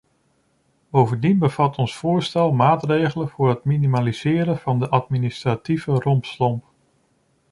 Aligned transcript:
Bovendien 0.89 1.39
bevat 1.39 1.77
ons 1.77 1.95
voorstel 1.95 2.51
maatregelen 2.51 3.29
voor 3.29 3.49
het 3.49 3.63
minimaliseren 3.63 4.57
van 4.57 4.79
de 4.79 4.89
administratieve 4.89 5.91
rompslomp. 5.91 6.65